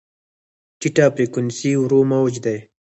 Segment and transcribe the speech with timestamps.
[0.79, 2.57] ټیټه فریکونسي ورو موج دی.